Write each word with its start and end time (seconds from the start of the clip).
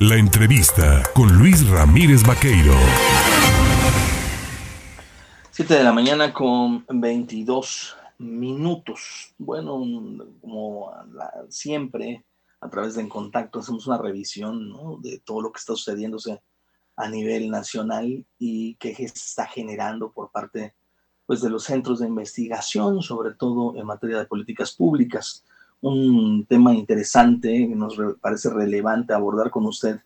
La 0.00 0.16
entrevista 0.16 1.04
con 1.14 1.38
Luis 1.38 1.68
Ramírez 1.68 2.24
Vaqueiro. 2.26 2.74
7 5.52 5.72
de 5.72 5.84
la 5.84 5.92
mañana 5.92 6.34
con 6.34 6.84
22 6.88 7.96
minutos. 8.18 9.32
Bueno, 9.38 9.80
como 10.40 10.92
siempre, 11.48 12.24
a 12.60 12.68
través 12.68 12.96
de 12.96 13.02
En 13.02 13.08
Contacto 13.08 13.60
hacemos 13.60 13.86
una 13.86 13.98
revisión 13.98 15.00
de 15.00 15.20
todo 15.20 15.42
lo 15.42 15.52
que 15.52 15.60
está 15.60 15.76
sucediéndose 15.76 16.42
a 16.96 17.08
nivel 17.08 17.48
nacional 17.48 18.26
y 18.36 18.74
qué 18.80 18.96
se 18.96 19.04
está 19.04 19.46
generando 19.46 20.10
por 20.10 20.32
parte 20.32 20.74
pues, 21.24 21.40
de 21.40 21.50
los 21.50 21.62
centros 21.62 22.00
de 22.00 22.08
investigación, 22.08 23.00
sobre 23.00 23.34
todo 23.34 23.76
en 23.76 23.86
materia 23.86 24.18
de 24.18 24.26
políticas 24.26 24.72
públicas 24.72 25.44
un 25.84 26.46
tema 26.46 26.74
interesante 26.74 27.48
que 27.68 27.74
nos 27.74 27.96
parece 28.20 28.48
relevante 28.48 29.12
abordar 29.12 29.50
con 29.50 29.66
usted 29.66 30.00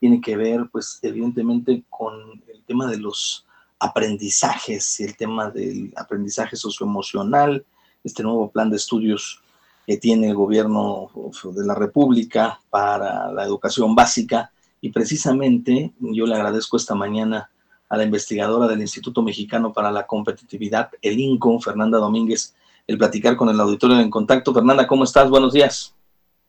tiene 0.00 0.20
que 0.20 0.36
ver, 0.36 0.68
pues, 0.72 0.98
evidentemente 1.02 1.84
con 1.88 2.42
el 2.52 2.64
tema 2.64 2.90
de 2.90 2.98
los 2.98 3.46
aprendizajes 3.78 4.98
y 4.98 5.04
el 5.04 5.16
tema 5.16 5.50
del 5.50 5.92
aprendizaje 5.96 6.56
socioemocional, 6.56 7.64
este 8.02 8.22
nuevo 8.24 8.50
plan 8.50 8.70
de 8.70 8.76
estudios 8.76 9.40
que 9.86 9.98
tiene 9.98 10.30
el 10.30 10.34
gobierno 10.34 11.10
de 11.44 11.64
la 11.64 11.74
República 11.74 12.60
para 12.68 13.30
la 13.30 13.44
educación 13.44 13.94
básica. 13.94 14.50
Y 14.80 14.90
precisamente 14.90 15.92
yo 16.00 16.26
le 16.26 16.34
agradezco 16.34 16.76
esta 16.76 16.94
mañana 16.94 17.50
a 17.88 17.96
la 17.96 18.04
investigadora 18.04 18.66
del 18.66 18.80
Instituto 18.80 19.22
Mexicano 19.22 19.72
para 19.72 19.92
la 19.92 20.06
Competitividad, 20.06 20.90
el 21.02 21.20
INCO, 21.20 21.60
Fernanda 21.60 21.98
Domínguez, 21.98 22.54
el 22.90 22.98
platicar 22.98 23.36
con 23.36 23.48
el 23.48 23.60
auditorio 23.60 24.00
en 24.00 24.10
contacto. 24.10 24.52
Fernanda, 24.52 24.84
¿cómo 24.84 25.04
estás? 25.04 25.30
Buenos 25.30 25.52
días. 25.52 25.94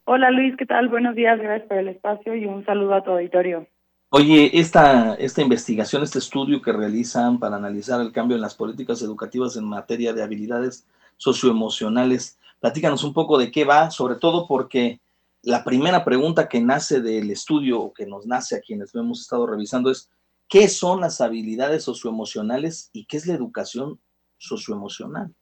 Hola 0.06 0.32
Luis, 0.32 0.56
¿qué 0.58 0.66
tal? 0.66 0.90
Buenos 0.90 1.16
días, 1.16 1.40
gracias 1.40 1.68
por 1.68 1.78
el 1.78 1.90
espacio 1.90 2.36
y 2.36 2.46
un 2.46 2.66
saludo 2.66 2.96
a 2.96 3.04
tu 3.04 3.12
auditorio. 3.12 3.68
Oye, 4.10 4.50
esta, 4.60 5.14
esta 5.14 5.44
investigación, 5.44 6.02
este 6.02 6.18
estudio 6.18 6.60
que 6.60 6.74
realizan 6.74 7.38
para 7.38 7.58
analizar 7.58 8.02
el 8.02 8.12
cambio 8.12 8.36
en 8.36 8.42
las 8.42 8.56
políticas 8.56 9.04
educativas 9.04 9.56
en 9.56 9.66
materia 9.66 10.14
de 10.14 10.24
habilidades 10.24 10.88
socioemocionales, 11.18 12.40
platícanos 12.60 13.04
un 13.04 13.14
poco 13.14 13.38
de 13.38 13.52
qué 13.52 13.64
va, 13.64 13.92
sobre 13.92 14.16
todo 14.16 14.48
porque 14.48 15.00
la 15.44 15.64
primera 15.64 16.04
pregunta 16.04 16.50
que 16.50 16.60
nace 16.60 17.02
del 17.02 17.30
estudio 17.30 17.80
o 17.80 17.94
que 17.94 18.08
nos 18.08 18.26
nace 18.26 18.56
a 18.56 18.62
quienes 18.62 18.96
lo 18.96 19.02
hemos 19.02 19.22
estado 19.22 19.46
revisando 19.46 19.92
es, 19.92 20.10
¿qué 20.50 20.68
son 20.68 21.02
las 21.02 21.22
habilidades 21.22 21.84
socioemocionales 21.84 22.90
y 22.94 23.06
qué 23.06 23.18
es 23.18 23.28
la 23.28 23.36
educación 23.36 24.00
socioemocional? 24.40 25.36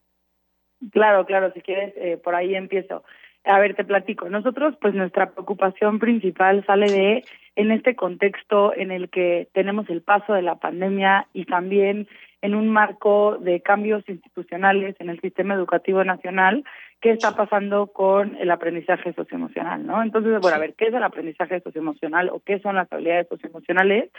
Claro, 0.91 1.25
claro, 1.25 1.51
si 1.53 1.61
quieres, 1.61 1.93
eh, 1.97 2.17
por 2.17 2.35
ahí 2.35 2.55
empiezo. 2.55 3.03
A 3.45 3.59
ver, 3.59 3.75
te 3.75 3.83
platico. 3.83 4.29
Nosotros, 4.29 4.75
pues 4.81 4.93
nuestra 4.93 5.31
preocupación 5.31 5.99
principal 5.99 6.65
sale 6.65 6.91
de, 6.91 7.23
en 7.55 7.71
este 7.71 7.95
contexto 7.95 8.73
en 8.75 8.91
el 8.91 9.09
que 9.09 9.47
tenemos 9.53 9.89
el 9.89 10.01
paso 10.01 10.33
de 10.33 10.41
la 10.41 10.55
pandemia 10.55 11.27
y 11.33 11.45
también 11.45 12.07
en 12.41 12.55
un 12.55 12.69
marco 12.69 13.37
de 13.39 13.61
cambios 13.61 14.07
institucionales 14.07 14.95
en 14.99 15.09
el 15.09 15.19
sistema 15.19 15.55
educativo 15.55 16.03
nacional, 16.03 16.63
qué 17.01 17.11
está 17.11 17.35
pasando 17.35 17.87
con 17.87 18.35
el 18.37 18.51
aprendizaje 18.51 19.13
socioemocional, 19.13 19.85
¿no? 19.85 20.01
Entonces, 20.01 20.39
bueno, 20.41 20.55
a 20.55 20.59
ver, 20.59 20.73
¿qué 20.75 20.87
es 20.87 20.93
el 20.93 21.03
aprendizaje 21.03 21.59
socioemocional 21.61 22.29
o 22.29 22.39
qué 22.39 22.59
son 22.59 22.75
las 22.75 22.91
habilidades 22.91 23.27
socioemocionales? 23.27 24.09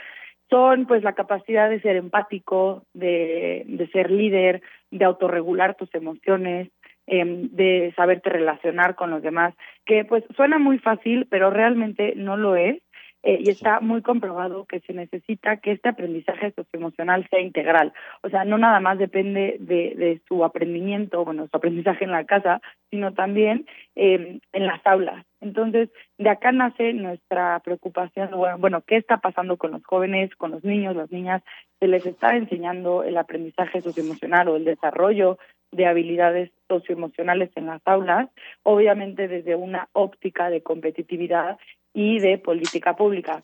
Son, 0.51 0.85
pues, 0.85 1.01
la 1.01 1.13
capacidad 1.13 1.69
de 1.69 1.81
ser 1.81 1.95
empático, 1.95 2.83
de, 2.93 3.63
de 3.65 3.87
ser 3.87 4.11
líder, 4.11 4.61
de 4.91 5.05
autorregular 5.05 5.75
tus 5.75 5.93
emociones, 5.95 6.69
eh, 7.07 7.23
de 7.25 7.93
saberte 7.95 8.29
relacionar 8.29 8.95
con 8.95 9.09
los 9.09 9.23
demás, 9.23 9.53
que 9.85 10.05
pues 10.05 10.23
suena 10.35 10.59
muy 10.59 10.77
fácil, 10.77 11.27
pero 11.29 11.49
realmente 11.49 12.13
no 12.15 12.37
lo 12.37 12.55
es. 12.55 12.81
Eh, 13.23 13.39
y 13.41 13.49
está 13.49 13.79
muy 13.81 14.01
comprobado 14.01 14.65
que 14.65 14.79
se 14.81 14.93
necesita 14.93 15.57
que 15.57 15.73
este 15.73 15.89
aprendizaje 15.89 16.51
socioemocional 16.51 17.27
sea 17.29 17.39
integral. 17.39 17.93
O 18.23 18.29
sea, 18.29 18.45
no 18.45 18.57
nada 18.57 18.79
más 18.79 18.97
depende 18.97 19.57
de, 19.59 19.93
de 19.95 20.21
su 20.27 20.43
aprendimiento, 20.43 21.23
bueno, 21.23 21.47
su 21.47 21.55
aprendizaje 21.55 22.03
en 22.05 22.11
la 22.11 22.25
casa, 22.25 22.61
sino 22.89 23.13
también 23.13 23.65
eh, 23.95 24.39
en 24.53 24.65
las 24.65 24.85
aulas. 24.85 25.25
Entonces, 25.39 25.89
de 26.17 26.29
acá 26.29 26.51
nace 26.51 26.93
nuestra 26.93 27.59
preocupación, 27.59 28.29
bueno, 28.59 28.81
¿qué 28.81 28.97
está 28.97 29.17
pasando 29.17 29.57
con 29.57 29.71
los 29.71 29.83
jóvenes, 29.83 30.35
con 30.35 30.51
los 30.51 30.63
niños, 30.63 30.95
las 30.95 31.11
niñas? 31.11 31.41
Se 31.79 31.87
les 31.87 32.05
está 32.05 32.35
enseñando 32.35 33.03
el 33.03 33.17
aprendizaje 33.17 33.81
socioemocional 33.81 34.47
o 34.47 34.55
el 34.55 34.65
desarrollo 34.65 35.39
de 35.71 35.85
habilidades 35.87 36.51
socioemocionales 36.67 37.49
en 37.55 37.67
las 37.67 37.81
aulas, 37.85 38.29
obviamente 38.63 39.27
desde 39.27 39.55
una 39.55 39.87
óptica 39.93 40.49
de 40.49 40.61
competitividad 40.61 41.57
y 41.93 42.19
de 42.19 42.37
política 42.37 42.95
pública. 42.95 43.43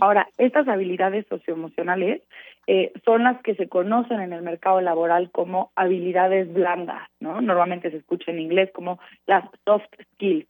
Ahora, 0.00 0.28
estas 0.36 0.68
habilidades 0.68 1.26
socioemocionales 1.28 2.20
eh, 2.66 2.92
son 3.04 3.24
las 3.24 3.40
que 3.42 3.54
se 3.54 3.66
conocen 3.68 4.20
en 4.20 4.34
el 4.34 4.42
mercado 4.42 4.82
laboral 4.82 5.30
como 5.30 5.72
habilidades 5.74 6.52
blandas, 6.52 7.08
¿no? 7.18 7.40
Normalmente 7.40 7.90
se 7.90 7.96
escucha 7.96 8.30
en 8.30 8.40
inglés 8.40 8.70
como 8.74 9.00
las 9.26 9.44
soft 9.64 9.88
skills. 10.14 10.46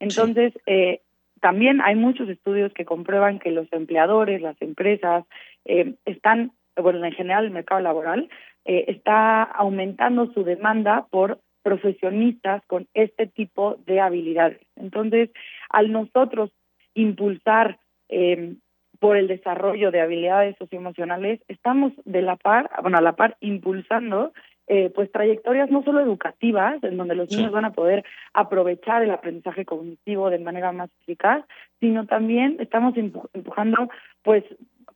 Entonces, 0.00 0.52
eh, 0.66 1.00
también 1.40 1.80
hay 1.82 1.94
muchos 1.94 2.28
estudios 2.28 2.72
que 2.72 2.84
comprueban 2.84 3.38
que 3.38 3.50
los 3.50 3.70
empleadores, 3.72 4.40
las 4.40 4.60
empresas, 4.60 5.24
eh, 5.64 5.94
están, 6.04 6.52
bueno, 6.76 7.04
en 7.04 7.12
general 7.12 7.44
el 7.44 7.50
mercado 7.50 7.80
laboral, 7.80 8.28
eh, 8.64 8.86
está 8.88 9.42
aumentando 9.42 10.32
su 10.32 10.44
demanda 10.44 11.06
por 11.10 11.40
profesionistas 11.62 12.62
con 12.66 12.86
este 12.94 13.26
tipo 13.26 13.76
de 13.86 14.00
habilidades. 14.00 14.60
Entonces, 14.76 15.30
al 15.68 15.92
nosotros 15.92 16.50
impulsar 16.94 17.78
eh, 18.08 18.54
por 18.98 19.16
el 19.16 19.28
desarrollo 19.28 19.90
de 19.90 20.00
habilidades 20.00 20.56
socioemocionales, 20.58 21.40
estamos 21.48 21.92
de 22.04 22.22
la 22.22 22.36
par, 22.36 22.70
bueno, 22.82 22.98
a 22.98 23.02
la 23.02 23.16
par 23.16 23.36
impulsando 23.40 24.32
eh, 24.66 24.90
pues 24.94 25.12
trayectorias 25.12 25.70
no 25.70 25.82
solo 25.82 26.00
educativas, 26.00 26.82
en 26.82 26.96
donde 26.96 27.14
los 27.14 27.30
niños 27.30 27.52
van 27.52 27.66
a 27.66 27.72
poder 27.72 28.02
aprovechar 28.32 29.02
el 29.02 29.10
aprendizaje 29.10 29.66
cognitivo 29.66 30.30
de 30.30 30.38
manera 30.38 30.72
más 30.72 30.88
eficaz, 31.02 31.44
sino 31.80 32.06
también 32.06 32.56
estamos 32.58 32.94
empujando 32.96 33.90
pues 34.22 34.42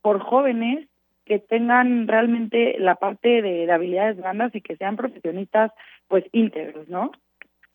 por 0.01 0.19
jóvenes 0.21 0.87
que 1.25 1.37
tengan 1.37 2.07
realmente 2.07 2.77
la 2.79 2.95
parte 2.95 3.43
de, 3.43 3.71
habilidades 3.71 4.17
blandas 4.17 4.55
y 4.55 4.61
que 4.61 4.75
sean 4.75 4.95
profesionistas 4.95 5.71
pues 6.07 6.25
íntegros, 6.31 6.89
¿no? 6.89 7.11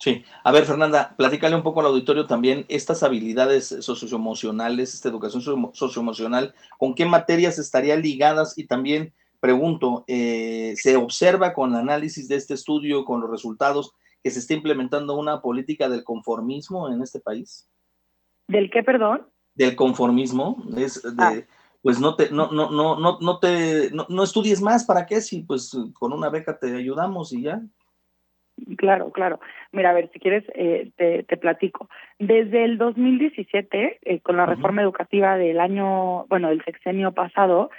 Sí. 0.04 0.22
A 0.42 0.53
ver, 0.53 0.66
Fernanda, 0.66 1.15
platícale 1.16 1.56
un 1.56 1.62
poco 1.62 1.81
al 1.81 1.87
auditorio 1.87 2.26
también 2.26 2.66
estas 2.69 3.03
habilidades 3.03 3.69
socioemocionales, 3.81 4.92
esta 4.92 5.09
educación 5.09 5.41
socioemocional, 5.72 6.54
¿con 6.78 6.94
qué 6.94 7.06
materias 7.06 7.59
estarían 7.59 8.03
ligadas? 8.03 8.59
Y 8.59 8.66
también 8.66 9.15
pregunto, 9.41 10.04
eh, 10.06 10.75
¿se 10.76 10.97
observa 10.97 11.54
con 11.54 11.70
el 11.70 11.78
análisis 11.78 12.28
de 12.28 12.37
este 12.37 12.53
estudio, 12.53 13.06
con 13.06 13.22
los 13.22 13.31
resultados, 13.31 13.94
que 14.22 14.31
se 14.31 14.41
está 14.41 14.53
implementando 14.53 15.16
una 15.16 15.41
política 15.41 15.88
del 15.88 16.04
conformismo 16.04 16.91
en 16.91 17.00
este 17.00 17.21
país? 17.21 17.66
¿Del 18.47 18.71
qué, 18.71 18.82
perdón? 18.82 19.26
Del 19.54 19.75
conformismo, 19.75 20.62
es 20.76 21.03
de, 21.03 21.12
ah. 21.16 21.41
pues 21.81 21.98
no 21.98 22.15
te, 22.15 22.28
no, 22.28 22.50
no, 22.53 22.71
no, 22.71 23.00
no, 23.00 23.19
no 23.22 23.38
te, 23.38 23.91
no, 23.91 24.04
no 24.10 24.22
estudies 24.22 24.60
más, 24.60 24.84
¿para 24.84 25.06
qué? 25.06 25.22
Si 25.22 25.41
pues 25.41 25.75
con 25.94 26.12
una 26.12 26.28
beca 26.28 26.59
te 26.59 26.76
ayudamos 26.76 27.32
y 27.32 27.44
ya. 27.44 27.62
Claro, 28.76 29.10
claro. 29.10 29.41
Mira, 29.72 29.91
a 29.91 29.94
ver, 29.94 30.10
si 30.12 30.20
quieres, 30.20 30.44
eh, 30.54 30.91
te, 30.97 31.25
te, 31.25 31.37
platico. 31.37 31.88
Desde 32.19 32.65
el 32.65 32.78
2017, 32.78 33.98
eh, 34.03 34.20
con 34.20 34.37
la 34.37 34.47
reforma 34.47 34.82
educativa 34.82 35.37
del 35.37 35.59
año, 35.59 36.25
bueno, 36.26 36.48
del 36.48 36.62
sexenio 36.65 37.12
pasado, 37.12 37.70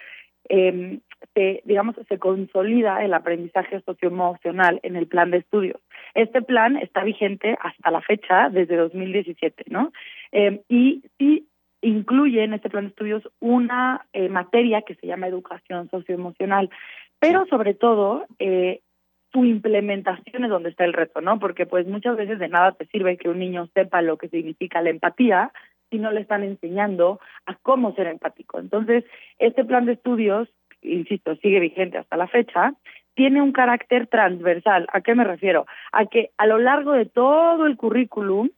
eh, 0.49 0.99
se, 1.33 1.61
digamos, 1.65 1.95
se 2.07 2.19
consolida 2.19 3.03
el 3.03 3.13
aprendizaje 3.13 3.81
socioemocional 3.81 4.79
en 4.83 4.95
el 4.95 5.07
plan 5.07 5.31
de 5.31 5.37
estudios. 5.37 5.81
Este 6.13 6.41
plan 6.41 6.77
está 6.77 7.03
vigente 7.03 7.57
hasta 7.61 7.91
la 7.91 8.01
fecha, 8.01 8.49
desde 8.49 8.75
2017, 8.75 9.65
¿no? 9.67 9.91
Eh, 10.31 10.61
y 10.69 11.03
sí 11.17 11.47
incluye 11.81 12.43
en 12.43 12.53
este 12.53 12.69
plan 12.69 12.85
de 12.85 12.89
estudios 12.89 13.23
una 13.39 14.05
eh, 14.13 14.29
materia 14.29 14.81
que 14.81 14.95
se 14.95 15.07
llama 15.07 15.27
educación 15.27 15.89
socioemocional, 15.89 16.69
pero 17.19 17.45
sobre 17.47 17.73
todo 17.73 18.25
su 19.35 19.43
implementación 19.43 20.45
es 20.45 20.49
donde 20.49 20.69
está 20.69 20.85
el 20.85 20.93
reto, 20.93 21.19
¿no? 21.19 21.39
Porque 21.39 21.65
pues 21.65 21.85
muchas 21.87 22.15
veces 22.15 22.39
de 22.39 22.47
nada 22.47 22.71
te 22.71 22.85
sirve 22.85 23.17
que 23.17 23.27
un 23.27 23.39
niño 23.39 23.67
sepa 23.73 24.01
lo 24.01 24.17
que 24.17 24.29
significa 24.29 24.81
la 24.81 24.91
empatía 24.91 25.51
si 25.89 25.99
no 25.99 26.11
le 26.11 26.21
están 26.21 26.43
enseñando 26.43 27.19
a 27.45 27.55
cómo 27.55 27.93
ser 27.95 28.07
empático. 28.07 28.59
Entonces, 28.59 29.03
este 29.37 29.65
plan 29.65 29.85
de 29.85 29.93
estudios 29.93 30.47
insisto, 30.81 31.35
sigue 31.37 31.59
vigente 31.59 31.97
hasta 31.97 32.17
la 32.17 32.27
fecha, 32.27 32.73
tiene 33.15 33.41
un 33.41 33.51
carácter 33.51 34.07
transversal. 34.07 34.87
¿A 34.93 35.01
qué 35.01 35.15
me 35.15 35.23
refiero? 35.23 35.65
A 35.91 36.05
que 36.05 36.31
a 36.37 36.45
lo 36.45 36.57
largo 36.57 36.93
de 36.93 37.05
todo 37.05 37.65
el 37.65 37.77
currículum 37.77 38.49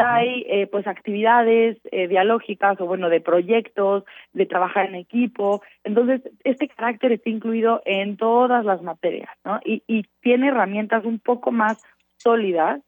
hay 0.00 0.44
eh, 0.48 0.66
pues 0.66 0.86
actividades 0.86 1.78
eh, 1.92 2.08
dialógicas 2.08 2.80
o 2.80 2.86
bueno 2.86 3.08
de 3.08 3.20
proyectos 3.20 4.04
de 4.32 4.46
trabajar 4.46 4.86
en 4.86 4.96
equipo. 4.96 5.62
Entonces 5.84 6.22
este 6.44 6.68
carácter 6.68 7.12
está 7.12 7.30
incluido 7.30 7.82
en 7.84 8.16
todas 8.16 8.64
las 8.64 8.82
materias 8.82 9.30
no 9.44 9.60
y, 9.64 9.82
y 9.86 10.06
tiene 10.20 10.48
herramientas 10.48 11.04
un 11.04 11.18
poco 11.18 11.52
más 11.52 11.82
sólidas 12.16 12.80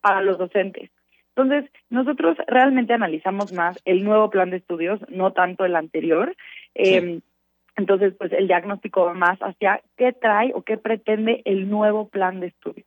para 0.00 0.20
los 0.20 0.38
docentes. 0.38 0.90
Entonces, 1.34 1.70
nosotros 1.88 2.36
realmente 2.46 2.92
analizamos 2.92 3.52
más 3.52 3.80
el 3.86 4.04
nuevo 4.04 4.28
plan 4.28 4.50
de 4.50 4.58
estudios, 4.58 5.00
no 5.08 5.32
tanto 5.32 5.64
el 5.64 5.76
anterior. 5.76 6.36
Em, 6.74 7.22
entonces, 7.76 8.14
pues 8.18 8.32
el 8.32 8.48
diagnóstico 8.48 9.06
va 9.06 9.14
más 9.14 9.38
hacia 9.38 9.80
qué 9.96 10.12
trae 10.12 10.52
o 10.54 10.62
qué 10.62 10.76
pretende 10.76 11.40
el 11.46 11.70
nuevo 11.70 12.08
plan 12.08 12.40
de 12.40 12.48
estudios. 12.48 12.86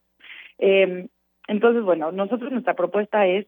Eh, 0.59 1.07
entonces, 1.47 1.83
bueno, 1.83 2.11
nosotros 2.11 2.51
nuestra 2.51 2.73
propuesta 2.73 3.25
es 3.27 3.47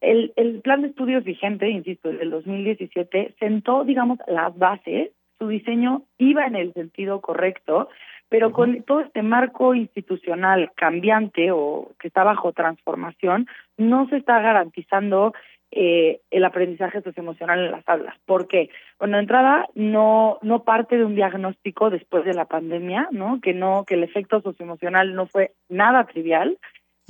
el, 0.00 0.32
el 0.36 0.60
plan 0.60 0.82
de 0.82 0.88
estudios 0.88 1.24
vigente, 1.24 1.68
insisto, 1.68 2.10
del 2.10 2.30
2017, 2.30 3.34
sentó, 3.38 3.84
digamos, 3.84 4.18
las 4.26 4.56
bases, 4.56 5.10
su 5.38 5.48
diseño 5.48 6.02
iba 6.18 6.46
en 6.46 6.56
el 6.56 6.72
sentido 6.74 7.20
correcto, 7.20 7.88
pero 8.28 8.52
con 8.52 8.82
todo 8.84 9.00
este 9.00 9.22
marco 9.22 9.74
institucional 9.74 10.70
cambiante 10.76 11.50
o 11.50 11.92
que 11.98 12.08
está 12.08 12.24
bajo 12.24 12.52
transformación, 12.52 13.46
no 13.76 14.08
se 14.08 14.18
está 14.18 14.40
garantizando 14.40 15.32
eh, 15.72 16.20
el 16.30 16.44
aprendizaje 16.44 17.00
socioemocional 17.00 17.64
en 17.64 17.70
las 17.70 17.88
aulas. 17.88 18.16
¿Por 18.26 18.48
qué? 18.48 18.70
Bueno, 18.98 19.16
de 19.16 19.22
entrada 19.22 19.68
no 19.74 20.38
no 20.42 20.64
parte 20.64 20.96
de 20.96 21.04
un 21.04 21.14
diagnóstico 21.14 21.90
después 21.90 22.24
de 22.24 22.34
la 22.34 22.46
pandemia, 22.46 23.08
¿no? 23.12 23.40
Que 23.40 23.54
no 23.54 23.84
que 23.84 23.94
el 23.94 24.02
efecto 24.02 24.40
socioemocional 24.40 25.14
no 25.14 25.26
fue 25.26 25.52
nada 25.68 26.06
trivial, 26.06 26.58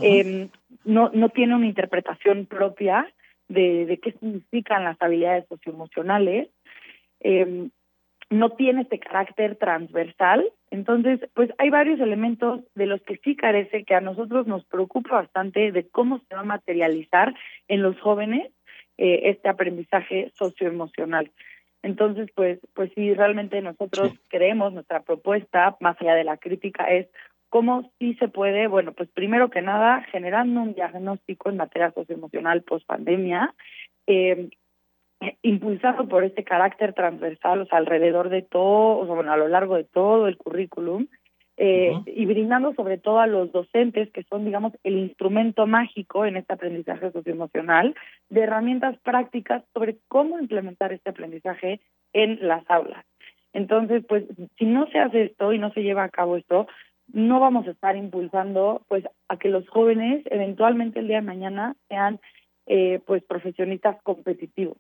eh, 0.03 0.49
no 0.85 1.11
no 1.13 1.29
tiene 1.31 1.55
una 1.55 1.67
interpretación 1.67 2.47
propia 2.47 3.13
de, 3.49 3.87
de 3.87 3.99
qué 3.99 4.13
significan 4.13 4.85
las 4.85 5.01
habilidades 5.01 5.47
socioemocionales. 5.49 6.49
Eh, 7.21 7.69
no 8.31 8.51
tiene 8.51 8.83
este 8.83 9.01
carácter 9.01 9.57
transversal. 9.57 10.49
Entonces, 10.71 11.21
pues 11.35 11.51
hay 11.59 11.69
varios 11.69 11.99
elementos 12.01 12.61
de 12.77 12.87
los 12.87 13.03
que 13.03 13.17
sí 13.25 13.35
carece, 13.35 13.85
que 13.85 13.95
a 13.95 14.01
nosotros 14.01 14.47
nos 14.47 14.65
preocupa 14.67 15.17
bastante 15.17 15.73
de 15.73 15.89
cómo 15.89 16.21
se 16.21 16.35
va 16.37 16.43
a 16.43 16.45
materializar 16.45 17.35
en 17.67 17.83
los 17.83 17.99
jóvenes 18.01 18.53
eh, 18.97 19.23
este 19.25 19.49
aprendizaje 19.49 20.31
socioemocional. 20.37 21.33
Entonces, 21.83 22.31
pues, 22.35 22.61
pues 22.75 22.93
sí, 22.95 23.15
realmente 23.15 23.61
nosotros 23.63 24.13
creemos, 24.29 24.73
nuestra 24.73 25.03
propuesta, 25.03 25.77
más 25.81 26.01
allá 26.01 26.15
de 26.15 26.25
la 26.25 26.37
crítica, 26.37 26.85
es 26.85 27.09
cómo 27.51 27.91
sí 27.99 28.15
se 28.15 28.29
puede, 28.29 28.69
bueno, 28.69 28.93
pues 28.93 29.11
primero 29.11 29.51
que 29.51 29.61
nada, 29.61 30.03
generando 30.11 30.63
un 30.63 30.75
diagnóstico 30.75 31.51
en 31.51 31.59
materia 31.59 31.93
socioemocional 31.93 32.63
post 32.63 32.87
pandemia, 32.87 33.55
eh, 34.07 34.49
impulsado 35.43 36.09
por 36.09 36.25
este 36.25 36.45
carácter 36.45 36.95
transversal, 36.95 37.61
o 37.61 37.67
sea, 37.67 37.79
alrededor 37.79 38.31
de 38.31 38.43
todo, 38.43 38.99
o 38.99 39.05
sea, 39.05 39.15
bueno, 39.15 39.33
a 39.33 39.37
lo 39.37 39.49
largo 39.49 39.77
de 39.77 39.85
todo 39.85 40.29
el 40.29 40.39
currículum, 40.39 41.09
eh, 41.63 41.93
y 42.07 42.25
brindando 42.25 42.73
sobre 42.73 42.97
todo 42.97 43.19
a 43.19 43.27
los 43.27 43.53
docentes, 43.53 44.11
que 44.13 44.23
son, 44.23 44.47
digamos, 44.47 44.73
el 44.83 44.97
instrumento 44.97 45.67
mágico 45.67 46.25
en 46.25 46.39
este 46.39 46.55
aprendizaje 46.55 47.11
socioemocional, 47.11 47.95
de 48.31 48.41
herramientas 48.41 48.97
prácticas 49.01 49.63
sobre 49.75 49.99
cómo 50.09 50.39
implementar 50.39 50.93
este 50.95 51.11
aprendizaje 51.11 51.81
en 52.15 52.39
las 52.41 52.63
aulas. 52.71 53.05
Entonces, 53.53 54.05
pues, 54.09 54.25
si 54.57 54.65
no 54.65 54.87
se 54.87 55.01
hace 55.01 55.25
esto 55.25 55.53
y 55.53 55.59
no 55.59 55.71
se 55.73 55.83
lleva 55.83 56.05
a 56.05 56.09
cabo 56.09 56.37
esto, 56.37 56.67
no 57.13 57.41
vamos 57.41 57.67
a 57.67 57.71
estar 57.71 57.97
impulsando, 57.97 58.83
pues, 58.89 59.05
a 59.29 59.37
que 59.37 59.49
los 59.49 59.69
jóvenes 59.69 60.23
eventualmente 60.27 61.01
el 61.01 61.09
día 61.09 61.17
de 61.17 61.27
mañana 61.27 61.77
sean, 61.89 62.21
eh, 62.67 63.01
pues, 63.07 63.23
profesionistas 63.25 64.03
competitivos. 64.03 64.77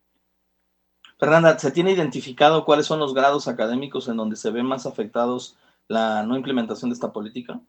Fernanda, 1.18 1.58
¿se 1.58 1.70
tiene 1.70 1.92
identificado 1.92 2.64
cuáles 2.64 2.86
son 2.86 2.98
los 2.98 3.14
grados 3.14 3.46
académicos 3.46 4.08
en 4.08 4.16
donde 4.16 4.36
se 4.36 4.50
ven 4.50 4.66
más 4.66 4.86
afectados 4.86 5.58
la 5.86 6.22
no 6.22 6.36
implementación 6.36 6.90
de 6.90 6.94
esta 6.94 7.12
política? 7.12 7.60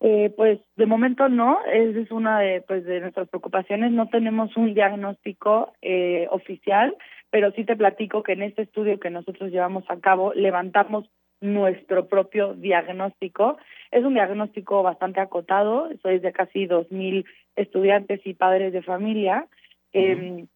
Eh, 0.00 0.34
pues 0.36 0.60
de 0.76 0.84
momento 0.84 1.30
no, 1.30 1.58
esa 1.64 1.98
es 1.98 2.10
una 2.10 2.40
de, 2.40 2.60
pues, 2.60 2.84
de 2.84 3.00
nuestras 3.00 3.28
preocupaciones. 3.28 3.92
No 3.92 4.08
tenemos 4.08 4.54
un 4.56 4.74
diagnóstico 4.74 5.72
eh, 5.80 6.26
oficial, 6.30 6.94
pero 7.30 7.52
sí 7.52 7.64
te 7.64 7.76
platico 7.76 8.22
que 8.22 8.32
en 8.32 8.42
este 8.42 8.62
estudio 8.62 9.00
que 9.00 9.08
nosotros 9.08 9.50
llevamos 9.50 9.84
a 9.88 10.00
cabo 10.00 10.34
levantamos 10.34 11.06
nuestro 11.44 12.08
propio 12.08 12.54
diagnóstico. 12.54 13.58
Es 13.90 14.04
un 14.04 14.14
diagnóstico 14.14 14.82
bastante 14.82 15.20
acotado, 15.20 15.88
eso 15.90 16.08
es 16.08 16.22
de 16.22 16.32
casi 16.32 16.66
2.000 16.66 17.24
estudiantes 17.56 18.20
y 18.24 18.34
padres 18.34 18.72
de 18.72 18.82
familia. 18.82 19.46
eh, 19.92 20.46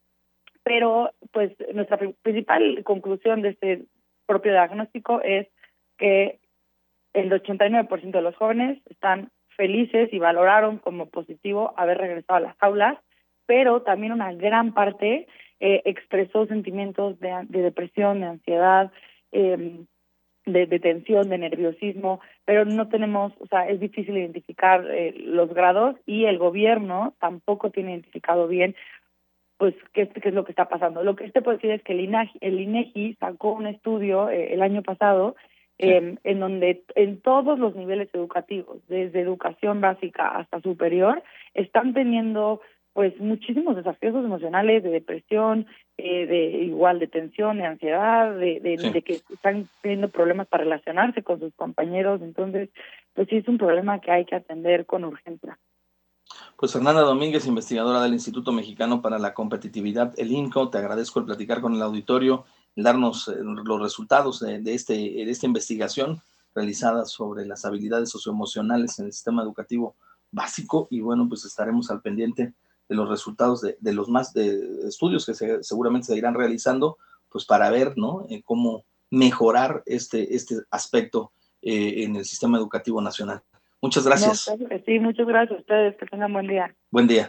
pero 0.64 1.12
pues 1.32 1.52
nuestra 1.72 1.96
principal 1.96 2.82
conclusión 2.84 3.40
de 3.40 3.50
este 3.50 3.84
propio 4.26 4.52
diagnóstico 4.52 5.22
es 5.22 5.48
que 5.96 6.40
el 7.14 7.30
89% 7.32 8.10
de 8.10 8.22
los 8.22 8.36
jóvenes 8.36 8.78
están 8.90 9.30
felices 9.56 10.12
y 10.12 10.18
valoraron 10.18 10.76
como 10.78 11.08
positivo 11.08 11.72
haber 11.78 11.96
regresado 11.98 12.36
a 12.36 12.48
las 12.48 12.56
aulas, 12.60 12.98
pero 13.46 13.80
también 13.80 14.12
una 14.12 14.32
gran 14.34 14.74
parte 14.74 15.26
eh, 15.58 15.82
expresó 15.86 16.46
sentimientos 16.46 17.18
de, 17.18 17.34
de, 17.48 17.62
depresión, 17.62 18.20
de 18.20 18.26
ansiedad, 18.26 18.92
eh, 19.32 19.80
de, 20.52 20.66
de, 20.66 20.80
tensión, 20.80 21.28
de 21.28 21.38
nerviosismo, 21.38 22.20
pero 22.44 22.64
no 22.64 22.88
tenemos, 22.88 23.32
o 23.40 23.46
sea, 23.46 23.68
es 23.68 23.80
difícil 23.80 24.16
identificar 24.16 24.84
eh, 24.90 25.14
los 25.18 25.52
grados 25.52 25.96
y 26.06 26.24
el 26.24 26.38
gobierno 26.38 27.14
tampoco 27.20 27.70
tiene 27.70 27.92
identificado 27.92 28.48
bien 28.48 28.74
pues 29.58 29.74
qué, 29.92 30.08
qué 30.08 30.28
es 30.28 30.34
lo 30.34 30.44
que 30.44 30.52
está 30.52 30.68
pasando. 30.68 31.02
Lo 31.02 31.16
que 31.16 31.28
te 31.30 31.42
puedo 31.42 31.56
decir 31.56 31.72
es 31.72 31.82
que 31.82 31.92
el 31.92 32.00
INEGI, 32.00 32.38
el 32.40 32.60
INEGI 32.60 33.16
sacó 33.18 33.52
un 33.52 33.66
estudio 33.66 34.30
eh, 34.30 34.54
el 34.54 34.62
año 34.62 34.82
pasado 34.82 35.34
sí. 35.78 35.88
eh, 35.88 36.16
en 36.22 36.40
donde 36.40 36.84
en 36.94 37.20
todos 37.20 37.58
los 37.58 37.74
niveles 37.74 38.08
educativos, 38.12 38.78
desde 38.88 39.20
educación 39.20 39.80
básica 39.80 40.28
hasta 40.28 40.60
superior, 40.60 41.22
están 41.54 41.92
teniendo 41.92 42.60
pues 42.98 43.16
muchísimos 43.20 43.76
desafíos 43.76 44.12
emocionales 44.16 44.82
de 44.82 44.90
depresión, 44.90 45.68
eh, 45.98 46.26
de 46.26 46.64
igual 46.64 46.98
de 46.98 47.06
tensión, 47.06 47.58
de 47.58 47.64
ansiedad, 47.64 48.34
de, 48.34 48.58
de, 48.58 48.76
sí. 48.76 48.90
de, 48.90 49.02
que 49.02 49.22
están 49.32 49.68
teniendo 49.82 50.08
problemas 50.08 50.48
para 50.48 50.64
relacionarse 50.64 51.22
con 51.22 51.38
sus 51.38 51.54
compañeros. 51.54 52.20
Entonces, 52.22 52.70
pues 53.14 53.28
sí 53.28 53.36
es 53.36 53.46
un 53.46 53.56
problema 53.56 54.00
que 54.00 54.10
hay 54.10 54.24
que 54.24 54.34
atender 54.34 54.84
con 54.84 55.04
urgencia. 55.04 55.56
Pues 56.56 56.72
Fernanda 56.72 57.02
Domínguez, 57.02 57.46
investigadora 57.46 58.02
del 58.02 58.14
Instituto 58.14 58.50
Mexicano 58.50 59.00
para 59.00 59.20
la 59.20 59.32
Competitividad, 59.32 60.12
el 60.16 60.32
INCO, 60.32 60.68
te 60.68 60.78
agradezco 60.78 61.20
el 61.20 61.26
platicar 61.26 61.60
con 61.60 61.74
el 61.74 61.82
auditorio, 61.82 62.46
el 62.74 62.82
darnos 62.82 63.28
los 63.28 63.80
resultados 63.80 64.40
de, 64.40 64.58
de, 64.58 64.74
este, 64.74 64.94
de 64.94 65.30
esta 65.30 65.46
investigación 65.46 66.20
realizada 66.52 67.04
sobre 67.04 67.46
las 67.46 67.64
habilidades 67.64 68.10
socioemocionales 68.10 68.98
en 68.98 69.06
el 69.06 69.12
sistema 69.12 69.44
educativo 69.44 69.94
básico 70.32 70.88
y 70.90 71.00
bueno, 71.00 71.28
pues 71.28 71.44
estaremos 71.44 71.92
al 71.92 72.00
pendiente 72.00 72.54
de 72.88 72.96
los 72.96 73.08
resultados 73.08 73.60
de, 73.60 73.76
de 73.80 73.92
los 73.92 74.08
más 74.08 74.32
de 74.32 74.86
estudios 74.86 75.26
que 75.26 75.34
se, 75.34 75.62
seguramente 75.62 76.06
se 76.06 76.16
irán 76.16 76.34
realizando, 76.34 76.98
pues 77.30 77.44
para 77.44 77.70
ver, 77.70 77.96
¿no? 77.96 78.26
Eh, 78.30 78.42
cómo 78.44 78.84
mejorar 79.10 79.82
este, 79.86 80.34
este 80.34 80.56
aspecto 80.70 81.32
eh, 81.62 82.04
en 82.04 82.16
el 82.16 82.24
sistema 82.24 82.58
educativo 82.58 83.00
nacional. 83.00 83.42
Muchas 83.80 84.06
gracias. 84.06 84.50
No, 84.58 84.68
sí, 84.84 84.98
muchas 84.98 85.26
gracias 85.26 85.56
a 85.56 85.60
ustedes. 85.60 85.96
Que 85.96 86.06
tengan 86.06 86.32
buen 86.32 86.46
día. 86.46 86.74
Buen 86.90 87.06
día. 87.06 87.26